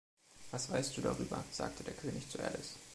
[0.49, 2.73] „Was weißt du darüber?“, sagte der König zu Alice.